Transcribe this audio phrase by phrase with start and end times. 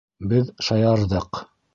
[0.29, 1.43] Беҙ шаярҙыҡ!